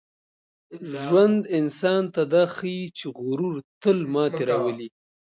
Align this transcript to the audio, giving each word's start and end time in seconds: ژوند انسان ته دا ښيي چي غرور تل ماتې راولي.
ژوند 1.01 1.41
انسان 1.59 2.03
ته 2.13 2.21
دا 2.33 2.43
ښيي 2.55 2.85
چي 2.97 3.05
غرور 3.17 3.55
تل 3.81 3.97
ماتې 4.13 4.43
راولي. 4.49 4.87